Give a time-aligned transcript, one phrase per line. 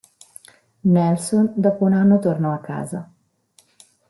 [0.89, 3.07] Nelson dopo un anno tornò a casa.